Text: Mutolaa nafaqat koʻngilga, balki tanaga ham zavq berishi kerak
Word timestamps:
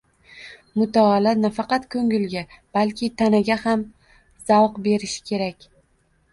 Mutolaa 0.81 1.33
nafaqat 1.41 1.85
koʻngilga, 1.97 2.43
balki 2.79 3.11
tanaga 3.23 3.61
ham 3.67 3.87
zavq 4.51 4.85
berishi 4.89 5.25
kerak 5.33 5.73